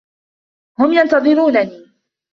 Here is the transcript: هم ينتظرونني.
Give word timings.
هم 0.79 0.93
ينتظرونني. 0.93 1.85